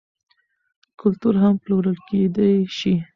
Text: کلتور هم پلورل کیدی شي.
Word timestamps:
کلتور 0.99 1.35
هم 1.43 1.53
پلورل 1.63 1.97
کیدی 2.07 2.51
شي. 2.77 2.93